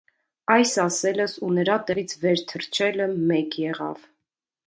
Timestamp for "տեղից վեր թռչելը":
1.91-3.09